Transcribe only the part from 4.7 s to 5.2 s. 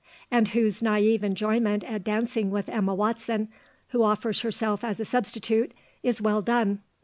as a